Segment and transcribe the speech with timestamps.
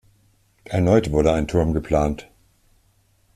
[0.63, 2.27] Erneut wurde ein Turm geplant.